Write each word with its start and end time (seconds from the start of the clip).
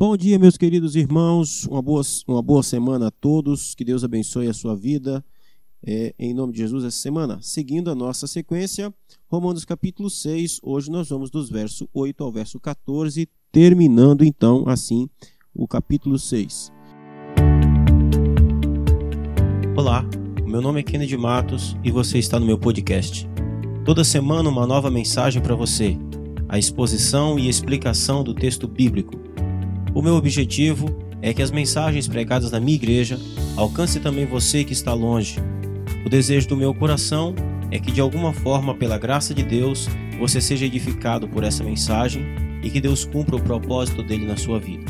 Bom 0.00 0.16
dia, 0.16 0.38
meus 0.38 0.56
queridos 0.56 0.96
irmãos. 0.96 1.66
Uma 1.66 1.82
boa, 1.82 2.00
uma 2.26 2.40
boa 2.40 2.62
semana 2.62 3.08
a 3.08 3.10
todos. 3.10 3.74
Que 3.74 3.84
Deus 3.84 4.02
abençoe 4.02 4.46
a 4.48 4.54
sua 4.54 4.74
vida. 4.74 5.22
É, 5.86 6.14
em 6.18 6.32
nome 6.32 6.54
de 6.54 6.60
Jesus, 6.60 6.84
essa 6.84 6.96
semana. 6.96 7.38
Seguindo 7.42 7.90
a 7.90 7.94
nossa 7.94 8.26
sequência, 8.26 8.94
Romanos 9.28 9.62
capítulo 9.66 10.08
6. 10.08 10.60
Hoje 10.62 10.90
nós 10.90 11.10
vamos 11.10 11.28
dos 11.30 11.50
versos 11.50 11.86
8 11.92 12.24
ao 12.24 12.32
verso 12.32 12.58
14, 12.58 13.28
terminando 13.52 14.24
então 14.24 14.66
assim 14.66 15.06
o 15.54 15.68
capítulo 15.68 16.18
6. 16.18 16.72
Olá, 19.76 20.02
meu 20.46 20.62
nome 20.62 20.80
é 20.80 20.82
Kennedy 20.82 21.18
Matos 21.18 21.76
e 21.84 21.90
você 21.90 22.18
está 22.18 22.40
no 22.40 22.46
meu 22.46 22.56
podcast. 22.56 23.28
Toda 23.84 24.02
semana 24.02 24.48
uma 24.48 24.66
nova 24.66 24.90
mensagem 24.90 25.42
para 25.42 25.54
você, 25.54 25.98
a 26.48 26.58
exposição 26.58 27.38
e 27.38 27.50
explicação 27.50 28.24
do 28.24 28.32
texto 28.32 28.66
bíblico 28.66 29.28
o 29.94 30.02
meu 30.02 30.14
objetivo 30.14 30.88
é 31.22 31.34
que 31.34 31.42
as 31.42 31.50
mensagens 31.50 32.08
pregadas 32.08 32.50
na 32.50 32.60
minha 32.60 32.76
igreja 32.76 33.18
alcancem 33.56 34.00
também 34.00 34.24
você 34.24 34.64
que 34.64 34.72
está 34.72 34.94
longe. 34.94 35.36
O 36.04 36.08
desejo 36.08 36.48
do 36.48 36.56
meu 36.56 36.74
coração 36.74 37.34
é 37.70 37.78
que 37.78 37.92
de 37.92 38.00
alguma 38.00 38.32
forma, 38.32 38.74
pela 38.74 38.98
graça 38.98 39.34
de 39.34 39.42
Deus, 39.42 39.88
você 40.18 40.40
seja 40.40 40.66
edificado 40.66 41.28
por 41.28 41.44
essa 41.44 41.62
mensagem 41.62 42.24
e 42.62 42.70
que 42.70 42.80
Deus 42.80 43.04
cumpra 43.04 43.36
o 43.36 43.40
propósito 43.40 44.02
dele 44.02 44.26
na 44.26 44.36
sua 44.36 44.58
vida. 44.58 44.84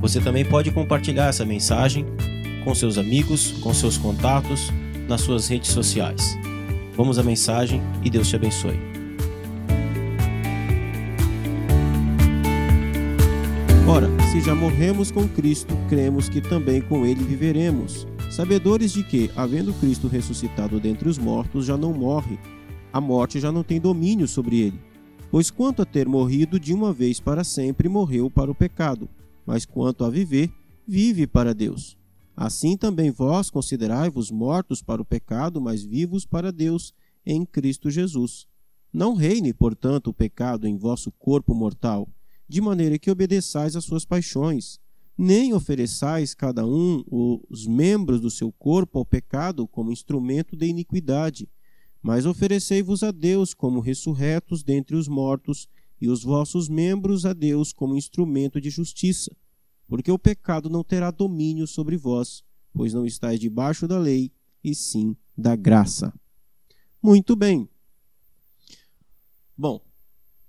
Você 0.00 0.20
também 0.20 0.44
pode 0.44 0.70
compartilhar 0.70 1.28
essa 1.28 1.44
mensagem 1.44 2.04
com 2.64 2.74
seus 2.74 2.98
amigos, 2.98 3.52
com 3.60 3.72
seus 3.72 3.96
contatos, 3.96 4.70
nas 5.08 5.20
suas 5.20 5.48
redes 5.48 5.70
sociais. 5.70 6.36
Vamos 6.96 7.18
à 7.18 7.22
mensagem 7.22 7.80
e 8.04 8.10
Deus 8.10 8.28
te 8.28 8.36
abençoe. 8.36 8.91
Ora, 13.88 14.06
se 14.30 14.40
já 14.40 14.54
morremos 14.54 15.10
com 15.10 15.28
Cristo, 15.28 15.74
cremos 15.88 16.28
que 16.28 16.40
também 16.40 16.80
com 16.80 17.04
ele 17.04 17.24
viveremos. 17.24 18.06
Sabedores 18.30 18.92
de 18.92 19.02
que, 19.02 19.28
havendo 19.34 19.74
Cristo 19.74 20.06
ressuscitado 20.06 20.78
dentre 20.78 21.08
os 21.08 21.18
mortos, 21.18 21.66
já 21.66 21.76
não 21.76 21.92
morre, 21.92 22.38
a 22.92 23.00
morte 23.00 23.40
já 23.40 23.50
não 23.50 23.64
tem 23.64 23.80
domínio 23.80 24.28
sobre 24.28 24.60
ele. 24.60 24.80
Pois 25.32 25.50
quanto 25.50 25.82
a 25.82 25.84
ter 25.84 26.06
morrido 26.06 26.60
de 26.60 26.72
uma 26.72 26.92
vez 26.92 27.18
para 27.18 27.42
sempre, 27.42 27.88
morreu 27.88 28.30
para 28.30 28.52
o 28.52 28.54
pecado, 28.54 29.10
mas 29.44 29.66
quanto 29.66 30.04
a 30.04 30.10
viver, 30.10 30.48
vive 30.86 31.26
para 31.26 31.52
Deus. 31.52 31.98
Assim 32.36 32.76
também 32.76 33.10
vós 33.10 33.50
considerai-vos 33.50 34.30
mortos 34.30 34.80
para 34.80 35.02
o 35.02 35.04
pecado, 35.04 35.60
mas 35.60 35.82
vivos 35.82 36.24
para 36.24 36.52
Deus 36.52 36.94
em 37.26 37.44
Cristo 37.44 37.90
Jesus. 37.90 38.46
Não 38.92 39.14
reine, 39.14 39.52
portanto, 39.52 40.08
o 40.08 40.14
pecado 40.14 40.68
em 40.68 40.76
vosso 40.76 41.10
corpo 41.10 41.52
mortal 41.52 42.08
de 42.52 42.60
maneira 42.60 42.98
que 42.98 43.10
obedeçais 43.10 43.74
às 43.74 43.84
suas 43.84 44.04
paixões, 44.04 44.78
nem 45.16 45.54
ofereçais 45.54 46.34
cada 46.34 46.66
um 46.66 47.02
os 47.48 47.66
membros 47.66 48.20
do 48.20 48.30
seu 48.30 48.52
corpo 48.52 48.98
ao 48.98 49.06
pecado 49.06 49.66
como 49.66 49.90
instrumento 49.90 50.54
de 50.54 50.66
iniquidade, 50.66 51.48
mas 52.02 52.26
oferecei-vos 52.26 53.02
a 53.02 53.10
Deus 53.10 53.54
como 53.54 53.80
ressurretos 53.80 54.62
dentre 54.62 54.96
os 54.96 55.08
mortos, 55.08 55.66
e 55.98 56.08
os 56.08 56.22
vossos 56.24 56.68
membros 56.68 57.24
a 57.24 57.32
Deus 57.32 57.72
como 57.72 57.96
instrumento 57.96 58.60
de 58.60 58.68
justiça. 58.68 59.34
Porque 59.86 60.10
o 60.10 60.18
pecado 60.18 60.68
não 60.68 60.82
terá 60.82 61.12
domínio 61.12 61.66
sobre 61.66 61.96
vós, 61.96 62.42
pois 62.74 62.92
não 62.92 63.06
estáis 63.06 63.38
debaixo 63.38 63.86
da 63.86 63.98
lei, 63.98 64.30
e 64.64 64.74
sim 64.74 65.16
da 65.38 65.54
graça. 65.54 66.12
Muito 67.00 67.36
bem. 67.36 67.68
Bom, 69.56 69.80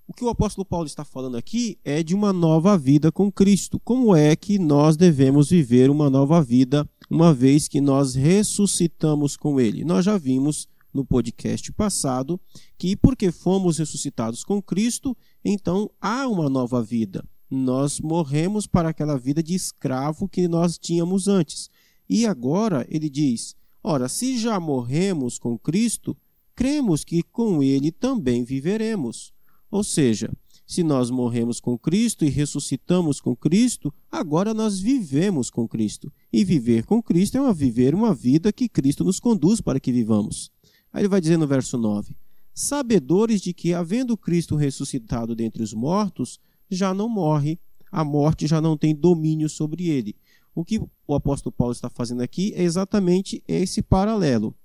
o 0.07 0.13
que 0.13 0.23
o 0.23 0.29
apóstolo 0.29 0.65
Paulo 0.65 0.85
está 0.85 1.05
falando 1.05 1.37
aqui 1.37 1.77
é 1.83 2.03
de 2.03 2.13
uma 2.13 2.33
nova 2.33 2.77
vida 2.77 3.11
com 3.11 3.31
Cristo. 3.31 3.79
Como 3.79 4.15
é 4.15 4.35
que 4.35 4.59
nós 4.59 4.97
devemos 4.97 5.49
viver 5.49 5.89
uma 5.89 6.09
nova 6.09 6.41
vida 6.41 6.87
uma 7.09 7.33
vez 7.33 7.67
que 7.67 7.79
nós 7.79 8.13
ressuscitamos 8.13 9.37
com 9.37 9.59
Ele? 9.59 9.85
Nós 9.85 10.03
já 10.03 10.17
vimos 10.17 10.67
no 10.93 11.05
podcast 11.05 11.71
passado 11.71 12.39
que, 12.77 12.95
porque 12.95 13.31
fomos 13.31 13.77
ressuscitados 13.77 14.43
com 14.43 14.61
Cristo, 14.61 15.15
então 15.43 15.89
há 16.01 16.27
uma 16.27 16.49
nova 16.49 16.83
vida. 16.83 17.25
Nós 17.49 17.99
morremos 17.99 18.67
para 18.67 18.89
aquela 18.89 19.17
vida 19.17 19.41
de 19.41 19.55
escravo 19.55 20.27
que 20.27 20.47
nós 20.47 20.77
tínhamos 20.77 21.27
antes. 21.27 21.69
E 22.09 22.25
agora 22.25 22.85
ele 22.89 23.09
diz: 23.09 23.55
ora, 23.81 24.09
se 24.09 24.37
já 24.37 24.59
morremos 24.59 25.39
com 25.39 25.57
Cristo, 25.57 26.17
cremos 26.55 27.03
que 27.03 27.23
com 27.23 27.63
Ele 27.63 27.91
também 27.91 28.43
viveremos. 28.43 29.33
Ou 29.73 29.83
seja, 29.83 30.31
se 30.67 30.83
nós 30.83 31.09
morremos 31.09 31.59
com 31.59 31.75
Cristo 31.79 32.23
e 32.23 32.29
ressuscitamos 32.29 33.19
com 33.19 33.35
Cristo, 33.35 33.91
agora 34.11 34.53
nós 34.53 34.79
vivemos 34.79 35.49
com 35.49 35.67
Cristo. 35.67 36.13
E 36.31 36.45
viver 36.45 36.85
com 36.85 37.01
Cristo 37.01 37.39
é 37.39 37.41
uma, 37.41 37.51
viver 37.51 37.95
uma 37.95 38.13
vida 38.13 38.53
que 38.53 38.69
Cristo 38.69 39.03
nos 39.03 39.19
conduz 39.19 39.61
para 39.61 39.79
que 39.79 39.91
vivamos. 39.91 40.51
Aí 40.93 41.01
ele 41.01 41.07
vai 41.07 41.19
dizer 41.19 41.37
no 41.37 41.47
verso 41.47 41.75
9: 41.75 42.15
Sabedores 42.53 43.41
de 43.41 43.51
que, 43.51 43.73
havendo 43.73 44.15
Cristo 44.15 44.55
ressuscitado 44.55 45.35
dentre 45.35 45.63
os 45.63 45.73
mortos, 45.73 46.39
já 46.69 46.93
não 46.93 47.09
morre, 47.09 47.59
a 47.91 48.03
morte 48.03 48.45
já 48.45 48.61
não 48.61 48.77
tem 48.77 48.93
domínio 48.93 49.49
sobre 49.49 49.87
ele. 49.87 50.15
O 50.53 50.63
que 50.63 50.79
o 51.07 51.15
apóstolo 51.15 51.51
Paulo 51.51 51.73
está 51.73 51.89
fazendo 51.89 52.21
aqui 52.21 52.53
é 52.55 52.61
exatamente 52.61 53.43
esse 53.47 53.81
paralelo. 53.81 54.55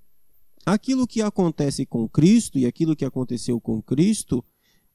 Aquilo 0.63 1.07
que 1.07 1.19
acontece 1.19 1.83
com 1.83 2.07
Cristo 2.07 2.59
e 2.59 2.67
aquilo 2.67 2.95
que 2.95 3.05
aconteceu 3.05 3.59
com 3.59 3.81
Cristo 3.81 4.45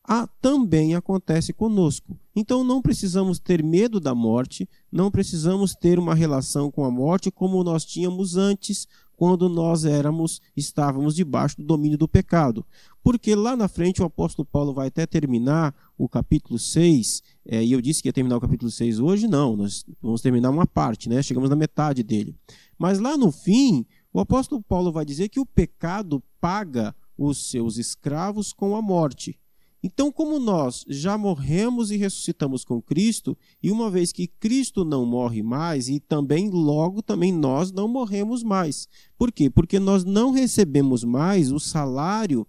a, 0.06 0.26
também 0.26 0.94
acontece 0.94 1.52
conosco. 1.52 2.16
Então 2.36 2.62
não 2.62 2.82
precisamos 2.82 3.38
ter 3.38 3.62
medo 3.62 3.98
da 3.98 4.14
morte, 4.14 4.68
não 4.92 5.10
precisamos 5.10 5.74
ter 5.74 5.98
uma 5.98 6.14
relação 6.14 6.70
com 6.70 6.84
a 6.84 6.90
morte 6.90 7.30
como 7.30 7.64
nós 7.64 7.84
tínhamos 7.84 8.36
antes, 8.36 8.86
quando 9.16 9.48
nós 9.48 9.84
éramos, 9.84 10.40
estávamos 10.56 11.14
debaixo 11.14 11.56
do 11.56 11.64
domínio 11.64 11.96
do 11.96 12.08
pecado. 12.08 12.64
Porque 13.02 13.34
lá 13.34 13.56
na 13.56 13.68
frente 13.68 14.02
o 14.02 14.04
apóstolo 14.04 14.44
Paulo 14.44 14.74
vai 14.74 14.88
até 14.88 15.06
terminar 15.06 15.74
o 15.96 16.08
capítulo 16.08 16.58
6, 16.58 17.22
é, 17.46 17.64
e 17.64 17.72
eu 17.72 17.80
disse 17.80 18.02
que 18.02 18.08
ia 18.08 18.12
terminar 18.12 18.36
o 18.36 18.40
capítulo 18.40 18.70
6 18.70 18.98
hoje, 18.98 19.28
não, 19.28 19.56
nós 19.56 19.84
vamos 20.02 20.20
terminar 20.20 20.50
uma 20.50 20.66
parte, 20.66 21.08
né? 21.08 21.22
Chegamos 21.22 21.48
na 21.48 21.56
metade 21.56 22.02
dele. 22.02 22.34
Mas 22.76 22.98
lá 22.98 23.16
no 23.16 23.30
fim, 23.30 23.86
o 24.12 24.20
apóstolo 24.20 24.60
Paulo 24.62 24.90
vai 24.90 25.04
dizer 25.04 25.28
que 25.28 25.40
o 25.40 25.46
pecado 25.46 26.22
paga 26.40 26.94
os 27.16 27.50
seus 27.50 27.78
escravos 27.78 28.52
com 28.52 28.74
a 28.74 28.82
morte. 28.82 29.38
Então, 29.86 30.10
como 30.10 30.38
nós 30.38 30.82
já 30.88 31.18
morremos 31.18 31.90
e 31.90 31.98
ressuscitamos 31.98 32.64
com 32.64 32.80
Cristo, 32.80 33.36
e 33.62 33.70
uma 33.70 33.90
vez 33.90 34.12
que 34.12 34.26
Cristo 34.26 34.82
não 34.82 35.04
morre 35.04 35.42
mais, 35.42 35.90
e 35.90 36.00
também 36.00 36.48
logo 36.48 37.02
também 37.02 37.30
nós 37.30 37.70
não 37.70 37.86
morremos 37.86 38.42
mais. 38.42 38.88
Por 39.18 39.30
quê? 39.30 39.50
Porque 39.50 39.78
nós 39.78 40.02
não 40.02 40.30
recebemos 40.30 41.04
mais 41.04 41.52
o 41.52 41.60
salário 41.60 42.46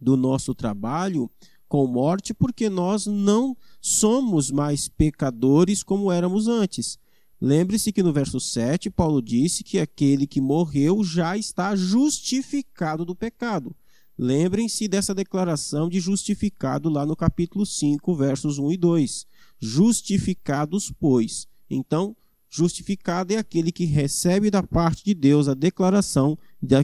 do 0.00 0.16
nosso 0.16 0.56
trabalho 0.56 1.30
com 1.68 1.86
morte, 1.86 2.34
porque 2.34 2.68
nós 2.68 3.06
não 3.06 3.56
somos 3.80 4.50
mais 4.50 4.88
pecadores 4.88 5.84
como 5.84 6.10
éramos 6.10 6.48
antes. 6.48 6.98
Lembre-se 7.40 7.92
que 7.92 8.02
no 8.02 8.12
verso 8.12 8.40
7, 8.40 8.90
Paulo 8.90 9.22
disse 9.22 9.62
que 9.62 9.78
aquele 9.78 10.26
que 10.26 10.40
morreu 10.40 11.04
já 11.04 11.38
está 11.38 11.76
justificado 11.76 13.04
do 13.04 13.14
pecado. 13.14 13.72
Lembrem-se 14.18 14.88
dessa 14.88 15.14
declaração 15.14 15.90
de 15.90 16.00
justificado 16.00 16.88
lá 16.88 17.04
no 17.04 17.14
capítulo 17.14 17.66
5, 17.66 18.14
versos 18.14 18.58
1 18.58 18.72
e 18.72 18.76
2. 18.78 19.26
Justificados, 19.60 20.90
pois. 20.98 21.46
Então, 21.68 22.16
justificado 22.48 23.34
é 23.34 23.36
aquele 23.36 23.70
que 23.70 23.84
recebe 23.84 24.50
da 24.50 24.62
parte 24.62 25.04
de 25.04 25.12
Deus 25.12 25.48
a 25.48 25.54
declaração 25.54 26.38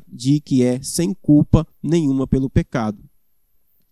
de 0.06 0.40
que 0.40 0.62
é 0.62 0.82
sem 0.82 1.14
culpa 1.14 1.66
nenhuma 1.82 2.26
pelo 2.26 2.50
pecado. 2.50 3.02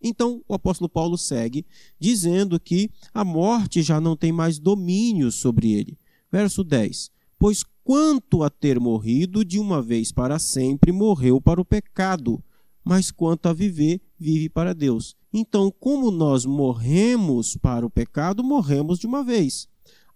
Então, 0.03 0.43
o 0.47 0.53
apóstolo 0.53 0.89
Paulo 0.89 1.17
segue 1.17 1.65
dizendo 1.99 2.61
que 2.61 2.91
a 3.13 3.25
morte 3.25 3.83
já 3.83 3.99
não 3.99 4.17
tem 4.17 4.33
mais 4.33 4.59
domínio 4.59 5.33
sobre 5.33 5.73
ele. 5.73 5.99
Verso 6.31 6.63
10: 6.63 7.11
Pois 7.39 7.65
quanto 7.83 8.43
a 8.43 8.51
ter 8.51 8.79
morrido 8.79 9.47
de 9.47 9.59
uma 9.59 9.81
vez 9.81 10.13
para 10.13 10.39
sempre, 10.39 10.93
morreu 10.93 11.41
para 11.41 11.61
o 11.61 11.65
pecado 11.65 12.43
mas 12.91 13.13
quanto 13.13 13.47
a 13.47 13.53
viver, 13.53 14.01
vive 14.19 14.49
para 14.49 14.75
Deus. 14.75 15.15
Então, 15.33 15.73
como 15.79 16.11
nós 16.11 16.45
morremos 16.45 17.57
para 17.57 17.87
o 17.87 17.91
pecado, 17.91 18.43
morremos 18.43 18.99
de 18.99 19.07
uma 19.07 19.23
vez. 19.23 19.69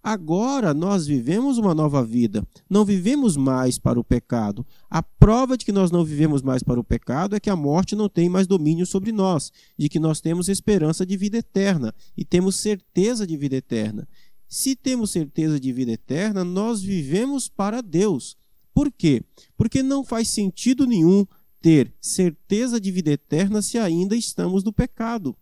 Agora 0.03 0.73
nós 0.73 1.07
vivemos 1.07 1.57
uma 1.57 1.73
nova 1.73 2.03
vida, 2.03 2.45
não 2.69 2.83
vivemos 2.83 3.37
mais 3.37 3.79
para 3.79 3.97
o 3.97 4.03
pecado. 4.03 4.65
A 4.89 5.01
prova 5.01 5.57
de 5.57 5.63
que 5.63 5.71
nós 5.71 5.89
não 5.89 6.03
vivemos 6.03 6.41
mais 6.41 6.61
para 6.61 6.77
o 6.77 6.83
pecado 6.83 7.33
é 7.33 7.39
que 7.39 7.49
a 7.49 7.55
morte 7.55 7.95
não 7.95 8.09
tem 8.09 8.27
mais 8.27 8.45
domínio 8.45 8.85
sobre 8.85 9.13
nós, 9.13 9.53
de 9.79 9.87
que 9.87 9.97
nós 9.97 10.19
temos 10.19 10.49
esperança 10.49 11.05
de 11.05 11.15
vida 11.15 11.37
eterna 11.37 11.95
e 12.17 12.25
temos 12.25 12.57
certeza 12.57 13.25
de 13.25 13.37
vida 13.37 13.55
eterna. 13.55 14.05
Se 14.49 14.75
temos 14.75 15.11
certeza 15.11 15.57
de 15.61 15.71
vida 15.71 15.93
eterna, 15.93 16.43
nós 16.43 16.81
vivemos 16.81 17.47
para 17.47 17.79
Deus. 17.79 18.35
Por 18.73 18.91
quê? 18.91 19.23
Porque 19.55 19.81
não 19.81 20.03
faz 20.03 20.27
sentido 20.27 20.85
nenhum 20.85 21.25
ter 21.65 21.91
certeza 21.99 22.79
de 22.79 22.91
vida 22.91 23.09
eterna 23.09 23.59
se 23.59 23.79
ainda 23.79 24.15
estamos 24.15 24.63
no 24.63 24.71
pecado. 24.71 25.35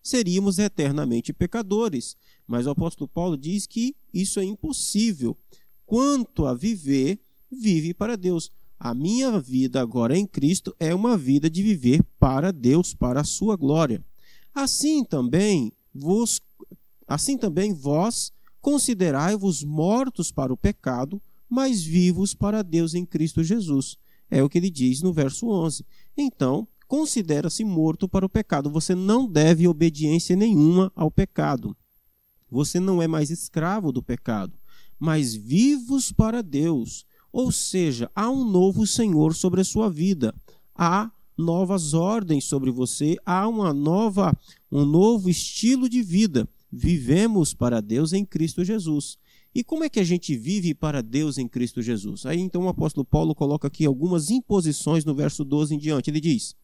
seríamos 0.00 0.60
eternamente 0.60 1.32
pecadores. 1.32 2.16
Mas 2.46 2.66
o 2.66 2.70
apóstolo 2.70 3.08
Paulo 3.08 3.36
diz 3.36 3.66
que 3.66 3.96
isso 4.12 4.38
é 4.38 4.44
impossível. 4.44 5.36
Quanto 5.84 6.46
a 6.46 6.54
viver, 6.54 7.18
vive 7.50 7.92
para 7.92 8.16
Deus. 8.16 8.52
A 8.78 8.94
minha 8.94 9.40
vida 9.40 9.80
agora 9.80 10.16
em 10.16 10.24
Cristo 10.24 10.72
é 10.78 10.94
uma 10.94 11.18
vida 11.18 11.50
de 11.50 11.64
viver 11.64 12.04
para 12.16 12.52
Deus, 12.52 12.94
para 12.94 13.22
a 13.22 13.24
sua 13.24 13.56
glória. 13.56 14.04
Assim 14.54 15.02
também 15.02 15.72
vos 15.92 16.40
assim 17.08 17.36
também 17.36 17.74
vós 17.74 18.30
considerai-vos 18.60 19.64
mortos 19.64 20.30
para 20.30 20.52
o 20.52 20.56
pecado, 20.56 21.20
mas 21.48 21.82
vivos 21.82 22.34
para 22.34 22.62
Deus 22.62 22.94
em 22.94 23.04
Cristo 23.04 23.42
Jesus. 23.42 23.98
É 24.30 24.42
o 24.42 24.48
que 24.48 24.58
ele 24.58 24.70
diz 24.70 25.02
no 25.02 25.12
verso 25.12 25.48
11. 25.48 25.84
Então, 26.16 26.66
considera-se 26.86 27.64
morto 27.64 28.08
para 28.08 28.26
o 28.26 28.28
pecado. 28.28 28.70
Você 28.70 28.94
não 28.94 29.30
deve 29.30 29.68
obediência 29.68 30.36
nenhuma 30.36 30.92
ao 30.94 31.10
pecado. 31.10 31.76
Você 32.50 32.78
não 32.78 33.02
é 33.02 33.08
mais 33.08 33.30
escravo 33.30 33.90
do 33.90 34.02
pecado, 34.02 34.56
mas 34.98 35.34
vivos 35.34 36.12
para 36.12 36.42
Deus. 36.42 37.04
Ou 37.32 37.50
seja, 37.50 38.10
há 38.14 38.30
um 38.30 38.44
novo 38.44 38.86
Senhor 38.86 39.34
sobre 39.34 39.60
a 39.60 39.64
sua 39.64 39.90
vida. 39.90 40.32
Há 40.74 41.10
novas 41.36 41.94
ordens 41.94 42.44
sobre 42.44 42.70
você, 42.70 43.16
há 43.26 43.48
uma 43.48 43.74
nova, 43.74 44.36
um 44.70 44.84
novo 44.84 45.28
estilo 45.28 45.88
de 45.88 46.00
vida. 46.00 46.48
Vivemos 46.70 47.52
para 47.52 47.80
Deus 47.80 48.12
em 48.12 48.24
Cristo 48.24 48.64
Jesus. 48.64 49.18
E 49.54 49.62
como 49.62 49.84
é 49.84 49.88
que 49.88 50.00
a 50.00 50.04
gente 50.04 50.36
vive 50.36 50.74
para 50.74 51.02
Deus 51.02 51.38
em 51.38 51.46
Cristo 51.46 51.80
Jesus? 51.80 52.26
Aí 52.26 52.40
então 52.40 52.64
o 52.64 52.68
apóstolo 52.68 53.04
Paulo 53.04 53.34
coloca 53.34 53.68
aqui 53.68 53.86
algumas 53.86 54.30
imposições 54.30 55.04
no 55.04 55.14
verso 55.14 55.44
12 55.44 55.74
em 55.74 55.78
diante. 55.78 56.10
Ele 56.10 56.20
diz: 56.20 56.56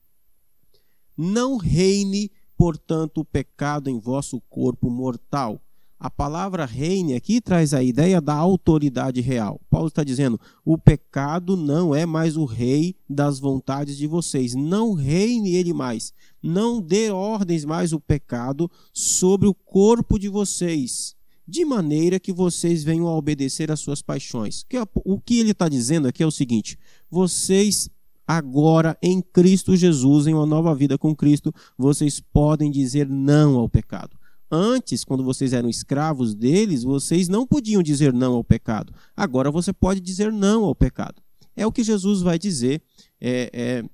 Não 1.16 1.56
reine, 1.56 2.30
portanto, 2.56 3.18
o 3.18 3.24
pecado 3.24 3.88
em 3.88 3.98
vosso 3.98 4.40
corpo 4.48 4.90
mortal 4.90 5.62
a 6.00 6.08
palavra 6.08 6.64
reine 6.64 7.14
aqui 7.14 7.42
traz 7.42 7.74
a 7.74 7.82
ideia 7.82 8.22
da 8.22 8.32
autoridade 8.32 9.20
real. 9.20 9.60
Paulo 9.68 9.88
está 9.88 10.02
dizendo: 10.02 10.40
o 10.64 10.78
pecado 10.78 11.58
não 11.58 11.94
é 11.94 12.06
mais 12.06 12.38
o 12.38 12.46
rei 12.46 12.96
das 13.06 13.38
vontades 13.38 13.98
de 13.98 14.06
vocês. 14.06 14.54
Não 14.54 14.94
reine 14.94 15.54
ele 15.54 15.74
mais. 15.74 16.14
Não 16.42 16.80
dê 16.80 17.10
ordens 17.10 17.66
mais 17.66 17.92
o 17.92 18.00
pecado 18.00 18.70
sobre 18.94 19.46
o 19.46 19.52
corpo 19.52 20.18
de 20.18 20.30
vocês, 20.30 21.14
de 21.50 21.64
maneira 21.64 22.20
que 22.20 22.32
vocês 22.32 22.84
venham 22.84 23.08
a 23.08 23.16
obedecer 23.16 23.72
às 23.72 23.80
suas 23.80 24.00
paixões. 24.00 24.64
O 25.04 25.20
que 25.20 25.40
ele 25.40 25.50
está 25.50 25.68
dizendo 25.68 26.06
aqui 26.06 26.22
é 26.22 26.26
o 26.26 26.30
seguinte: 26.30 26.78
vocês 27.10 27.90
agora 28.26 28.96
em 29.02 29.20
Cristo 29.20 29.74
Jesus, 29.74 30.28
em 30.28 30.34
uma 30.34 30.46
nova 30.46 30.72
vida 30.74 30.96
com 30.96 31.14
Cristo, 31.14 31.52
vocês 31.76 32.20
podem 32.20 32.70
dizer 32.70 33.08
não 33.08 33.56
ao 33.56 33.68
pecado. 33.68 34.16
Antes, 34.48 35.04
quando 35.04 35.24
vocês 35.24 35.52
eram 35.52 35.68
escravos 35.68 36.34
deles, 36.34 36.84
vocês 36.84 37.28
não 37.28 37.44
podiam 37.44 37.82
dizer 37.82 38.12
não 38.12 38.34
ao 38.34 38.44
pecado. 38.44 38.92
Agora 39.16 39.50
você 39.50 39.72
pode 39.72 40.00
dizer 40.00 40.32
não 40.32 40.64
ao 40.64 40.74
pecado. 40.74 41.20
É 41.56 41.66
o 41.66 41.72
que 41.72 41.82
Jesus 41.82 42.22
vai 42.22 42.38
dizer 42.38 42.80
é, 43.20 43.50
é, 43.52 43.84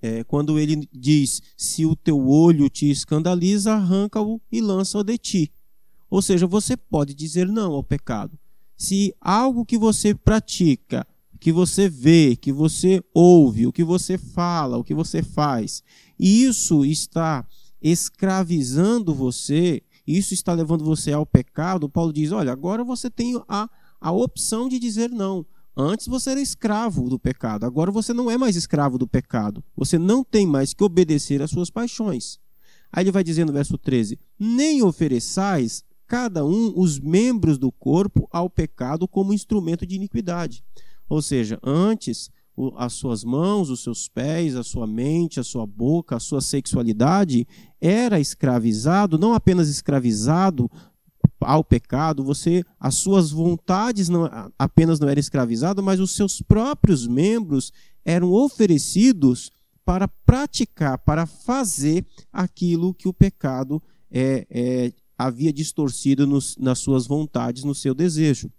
é, 0.00 0.24
quando 0.24 0.58
ele 0.58 0.88
diz: 0.92 1.42
Se 1.56 1.84
o 1.84 1.96
teu 1.96 2.28
olho 2.28 2.68
te 2.68 2.88
escandaliza, 2.88 3.72
arranca-o 3.72 4.40
e 4.52 4.60
lança-o 4.60 5.02
de 5.02 5.18
ti. 5.18 5.52
Ou 6.10 6.22
seja, 6.22 6.46
você 6.46 6.76
pode 6.76 7.14
dizer 7.14 7.46
não 7.48 7.72
ao 7.72 7.82
pecado. 7.82 8.38
Se 8.76 9.14
algo 9.20 9.64
que 9.64 9.78
você 9.78 10.14
pratica, 10.14 11.06
que 11.40 11.52
você 11.52 11.88
vê, 11.88 12.36
que 12.36 12.52
você 12.52 13.02
ouve, 13.14 13.66
o 13.66 13.72
que 13.72 13.84
você 13.84 14.18
fala, 14.18 14.76
o 14.76 14.84
que 14.84 14.94
você 14.94 15.22
faz, 15.22 15.82
isso 16.18 16.84
está 16.84 17.46
escravizando 17.80 19.14
você, 19.14 19.82
isso 20.06 20.34
está 20.34 20.52
levando 20.52 20.84
você 20.84 21.12
ao 21.12 21.26
pecado, 21.26 21.88
Paulo 21.88 22.12
diz: 22.12 22.32
olha, 22.32 22.52
agora 22.52 22.84
você 22.84 23.10
tem 23.10 23.40
a, 23.48 23.68
a 24.00 24.12
opção 24.12 24.68
de 24.68 24.78
dizer 24.78 25.10
não. 25.10 25.44
Antes 25.76 26.06
você 26.06 26.30
era 26.30 26.40
escravo 26.40 27.08
do 27.08 27.18
pecado, 27.18 27.66
agora 27.66 27.90
você 27.90 28.14
não 28.14 28.30
é 28.30 28.38
mais 28.38 28.56
escravo 28.56 28.96
do 28.96 29.06
pecado. 29.06 29.62
Você 29.76 29.98
não 29.98 30.24
tem 30.24 30.46
mais 30.46 30.72
que 30.72 30.82
obedecer 30.82 31.42
às 31.42 31.50
suas 31.50 31.68
paixões. 31.68 32.38
Aí 32.90 33.04
ele 33.04 33.12
vai 33.12 33.22
dizer 33.22 33.44
no 33.44 33.52
verso 33.52 33.76
13: 33.76 34.18
Nem 34.38 34.82
ofereçais 34.82 35.84
cada 36.06 36.44
um 36.44 36.72
os 36.76 36.98
membros 36.98 37.58
do 37.58 37.70
corpo 37.72 38.28
ao 38.30 38.48
pecado 38.48 39.08
como 39.08 39.32
instrumento 39.32 39.86
de 39.86 39.96
iniquidade. 39.96 40.64
Ou 41.08 41.20
seja, 41.22 41.58
antes 41.62 42.30
as 42.76 42.94
suas 42.94 43.22
mãos, 43.22 43.68
os 43.68 43.82
seus 43.82 44.08
pés, 44.08 44.56
a 44.56 44.62
sua 44.62 44.86
mente, 44.86 45.38
a 45.38 45.44
sua 45.44 45.66
boca, 45.66 46.16
a 46.16 46.20
sua 46.20 46.40
sexualidade, 46.40 47.46
era 47.80 48.18
escravizado, 48.18 49.18
não 49.18 49.34
apenas 49.34 49.68
escravizado 49.68 50.70
ao 51.38 51.62
pecado, 51.62 52.24
você 52.24 52.64
as 52.80 52.94
suas 52.94 53.30
vontades 53.30 54.08
não 54.08 54.28
apenas 54.58 54.98
não 54.98 55.08
eram 55.08 55.20
escravizadas, 55.20 55.84
mas 55.84 56.00
os 56.00 56.16
seus 56.16 56.40
próprios 56.40 57.06
membros 57.06 57.72
eram 58.04 58.32
oferecidos 58.32 59.50
para 59.84 60.08
praticar, 60.08 60.98
para 60.98 61.26
fazer 61.26 62.04
aquilo 62.32 62.94
que 62.94 63.06
o 63.06 63.12
pecado 63.12 63.82
é, 64.10 64.46
é 64.50 64.92
havia 65.16 65.52
distorcido 65.52 66.26
nos, 66.26 66.56
nas 66.56 66.78
suas 66.78 67.06
vontades, 67.06 67.64
no 67.64 67.74
seu 67.74 67.94
desejo. 67.94 68.50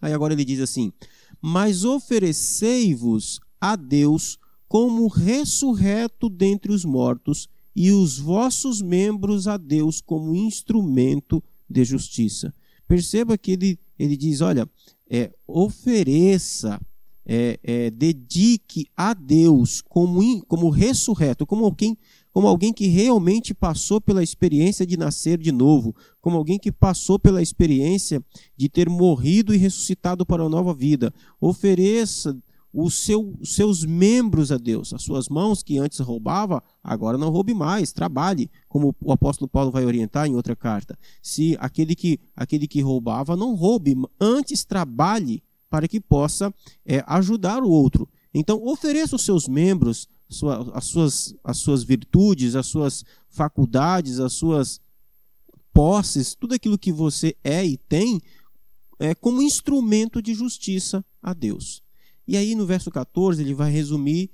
Aí 0.00 0.12
agora 0.12 0.32
ele 0.32 0.44
diz 0.44 0.60
assim: 0.60 0.92
mas 1.40 1.84
oferecei-vos 1.84 3.38
a 3.60 3.76
Deus 3.76 4.38
como 4.66 5.06
ressurreto 5.08 6.28
dentre 6.28 6.72
os 6.72 6.84
mortos, 6.84 7.48
e 7.76 7.90
os 7.90 8.18
vossos 8.18 8.80
membros 8.80 9.46
a 9.46 9.56
Deus 9.56 10.00
como 10.00 10.34
instrumento 10.34 11.42
de 11.68 11.84
justiça. 11.84 12.54
Perceba 12.86 13.36
que 13.36 13.52
ele, 13.52 13.78
ele 13.98 14.16
diz: 14.16 14.40
olha, 14.40 14.68
é, 15.10 15.32
ofereça, 15.46 16.80
é, 17.26 17.58
é, 17.62 17.90
dedique 17.90 18.86
a 18.96 19.12
Deus 19.12 19.80
como, 19.80 20.44
como 20.46 20.70
ressurreto, 20.70 21.46
como 21.46 21.64
alguém 21.64 21.96
como 22.34 22.48
alguém 22.48 22.72
que 22.72 22.88
realmente 22.88 23.54
passou 23.54 24.00
pela 24.00 24.20
experiência 24.20 24.84
de 24.84 24.96
nascer 24.96 25.38
de 25.38 25.52
novo, 25.52 25.94
como 26.20 26.36
alguém 26.36 26.58
que 26.58 26.72
passou 26.72 27.16
pela 27.16 27.40
experiência 27.40 28.20
de 28.56 28.68
ter 28.68 28.90
morrido 28.90 29.54
e 29.54 29.56
ressuscitado 29.56 30.26
para 30.26 30.42
uma 30.42 30.48
nova 30.48 30.74
vida. 30.74 31.14
Ofereça 31.40 32.36
os 32.72 32.94
seu, 32.94 33.38
seus 33.44 33.84
membros 33.84 34.50
a 34.50 34.56
Deus, 34.56 34.92
as 34.92 35.02
suas 35.02 35.28
mãos 35.28 35.62
que 35.62 35.78
antes 35.78 36.00
roubava, 36.00 36.60
agora 36.82 37.16
não 37.16 37.30
roube 37.30 37.54
mais, 37.54 37.92
trabalhe, 37.92 38.50
como 38.68 38.92
o 39.00 39.12
apóstolo 39.12 39.48
Paulo 39.48 39.70
vai 39.70 39.86
orientar 39.86 40.26
em 40.26 40.34
outra 40.34 40.56
carta. 40.56 40.98
Se 41.22 41.56
aquele 41.60 41.94
que 41.94 42.18
aquele 42.34 42.66
que 42.66 42.80
roubava 42.80 43.36
não 43.36 43.54
roube, 43.54 43.94
antes 44.20 44.64
trabalhe 44.64 45.40
para 45.70 45.86
que 45.86 46.00
possa 46.00 46.52
é, 46.84 47.04
ajudar 47.06 47.62
o 47.62 47.70
outro. 47.70 48.08
Então 48.34 48.60
ofereça 48.66 49.14
os 49.14 49.24
seus 49.24 49.46
membros 49.46 50.08
sua, 50.28 50.70
as, 50.74 50.84
suas, 50.84 51.34
as 51.44 51.58
suas 51.58 51.84
virtudes, 51.84 52.56
as 52.56 52.66
suas 52.66 53.04
faculdades, 53.28 54.20
as 54.20 54.32
suas 54.32 54.80
posses, 55.72 56.34
tudo 56.34 56.54
aquilo 56.54 56.78
que 56.78 56.92
você 56.92 57.36
é 57.42 57.64
e 57.64 57.76
tem, 57.76 58.20
é 58.98 59.14
como 59.14 59.42
instrumento 59.42 60.22
de 60.22 60.34
justiça 60.34 61.04
a 61.22 61.34
Deus. 61.34 61.82
E 62.26 62.36
aí 62.36 62.54
no 62.54 62.64
verso 62.64 62.90
14 62.90 63.42
ele 63.42 63.54
vai 63.54 63.70
resumir, 63.70 64.30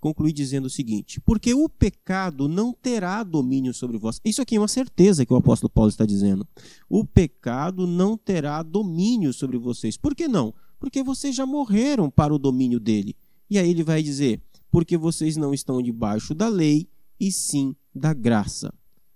concluir 0.00 0.32
dizendo 0.32 0.66
o 0.66 0.70
seguinte: 0.70 1.20
Porque 1.20 1.54
o 1.54 1.68
pecado 1.68 2.46
não 2.46 2.72
terá 2.72 3.22
domínio 3.22 3.74
sobre 3.74 3.98
vós. 3.98 4.20
Isso 4.24 4.42
aqui 4.42 4.56
é 4.56 4.60
uma 4.60 4.68
certeza 4.68 5.26
que 5.26 5.32
o 5.32 5.36
apóstolo 5.36 5.70
Paulo 5.70 5.90
está 5.90 6.06
dizendo. 6.06 6.46
O 6.88 7.04
pecado 7.04 7.86
não 7.86 8.16
terá 8.16 8.62
domínio 8.62 9.32
sobre 9.32 9.58
vocês. 9.58 9.96
Por 9.96 10.14
que 10.14 10.28
não? 10.28 10.54
Porque 10.78 11.02
vocês 11.02 11.34
já 11.34 11.46
morreram 11.46 12.10
para 12.10 12.34
o 12.34 12.38
domínio 12.38 12.78
dele. 12.78 13.16
E 13.50 13.58
aí 13.58 13.70
ele 13.70 13.82
vai 13.82 14.02
dizer: 14.02 14.40
porque 14.72 14.96
vocês 14.96 15.36
não 15.36 15.54
estão 15.54 15.80
debaixo 15.80 16.34
da 16.34 16.48
lei, 16.48 16.88
e 17.20 17.30
sim 17.30 17.76
da 17.94 18.12
graça. 18.12 18.74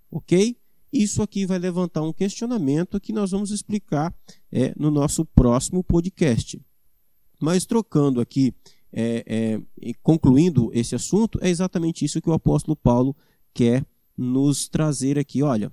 Ok? 0.09 0.55
Isso 0.93 1.21
aqui 1.21 1.45
vai 1.45 1.59
levantar 1.59 2.01
um 2.03 2.13
questionamento 2.13 3.01
que 3.01 3.11
nós 3.11 3.31
vamos 3.31 3.51
explicar 3.51 4.15
é, 4.49 4.73
no 4.77 4.89
nosso 4.89 5.25
próximo 5.25 5.83
podcast. 5.83 6.61
Mas 7.41 7.65
trocando 7.65 8.21
aqui, 8.21 8.53
é, 8.93 9.59
é, 9.81 9.93
concluindo 10.01 10.71
esse 10.73 10.95
assunto, 10.95 11.37
é 11.41 11.49
exatamente 11.49 12.05
isso 12.05 12.21
que 12.21 12.29
o 12.29 12.33
apóstolo 12.33 12.77
Paulo 12.77 13.13
quer 13.53 13.85
nos 14.17 14.69
trazer 14.69 15.19
aqui. 15.19 15.43
Olha, 15.43 15.69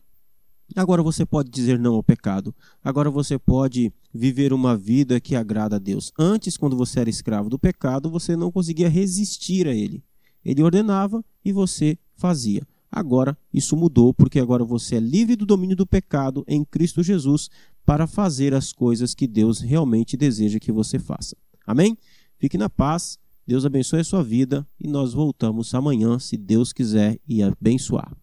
Agora 0.75 1.02
você 1.02 1.25
pode 1.26 1.50
dizer 1.50 1.78
não 1.78 1.94
ao 1.94 2.02
pecado. 2.02 2.54
Agora 2.83 3.11
você 3.11 3.38
pode 3.38 3.92
viver 4.12 4.52
uma 4.52 4.76
vida 4.76 5.21
que 5.21 5.37
agrada 5.37 5.76
a 5.76 5.78
Deus. 5.78 6.12
Antes, 6.18 6.56
quando 6.56 6.76
você 6.76 7.00
era 7.00 7.11
escravo 7.11 7.49
do 7.49 7.59
pecado, 7.59 8.11
você 8.11 8.35
não 8.37 8.50
conseguia 8.50 8.88
resistir 8.88 9.68
a 9.68 9.75
ele. 9.75 10.02
Ele 10.44 10.62
ordenava 10.62 11.25
e 11.44 11.52
você 11.52 11.99
fazia. 12.16 12.66
Agora 12.90 13.37
isso 13.52 13.76
mudou, 13.76 14.14
porque 14.14 14.38
agora 14.38 14.64
você 14.64 14.97
é 14.97 15.00
livre 15.00 15.35
do 15.37 15.44
domínio 15.44 15.76
do 15.76 15.87
pecado 15.87 16.44
em 16.47 16.64
Cristo 16.64 17.02
Jesus 17.02 17.50
para 17.85 18.06
fazer 18.06 18.54
as 18.54 18.73
coisas 18.73 19.14
que 19.14 19.26
Deus 19.26 19.61
realmente 19.61 20.16
deseja 20.16 20.61
que 20.61 20.73
você 20.73 20.99
faça. 20.99 21.37
Amém? 21.66 21.99
Fique 22.38 22.56
na 22.56 22.71
paz. 22.71 23.18
Deus 23.47 23.66
abençoe 23.66 24.00
a 24.00 24.04
sua 24.04 24.23
vida 24.23 24.66
e 24.80 24.88
nós 24.88 25.12
voltamos 25.12 25.75
amanhã, 25.75 26.18
se 26.18 26.37
Deus 26.37 26.73
quiser, 26.73 27.18
e 27.28 27.42
abençoar. 27.42 28.16